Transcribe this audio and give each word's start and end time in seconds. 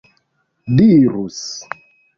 dirus 0.77 1.41